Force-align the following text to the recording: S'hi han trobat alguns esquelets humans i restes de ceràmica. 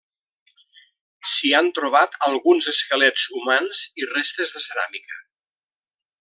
S'hi 1.31 1.51
han 1.57 1.69
trobat 1.79 2.17
alguns 2.29 2.71
esquelets 2.73 3.27
humans 3.41 3.83
i 4.03 4.09
restes 4.15 4.55
de 4.57 4.65
ceràmica. 4.67 5.23